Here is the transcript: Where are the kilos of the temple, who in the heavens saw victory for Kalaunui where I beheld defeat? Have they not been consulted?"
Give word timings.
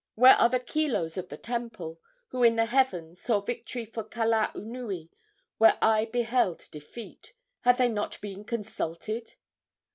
Where 0.15 0.33
are 0.33 0.49
the 0.49 0.59
kilos 0.59 1.15
of 1.15 1.29
the 1.29 1.37
temple, 1.37 1.99
who 2.29 2.41
in 2.41 2.55
the 2.55 2.65
heavens 2.65 3.21
saw 3.21 3.39
victory 3.39 3.85
for 3.85 4.03
Kalaunui 4.03 5.09
where 5.59 5.77
I 5.79 6.05
beheld 6.05 6.67
defeat? 6.71 7.33
Have 7.59 7.77
they 7.77 7.87
not 7.89 8.19
been 8.19 8.43
consulted?" 8.43 9.35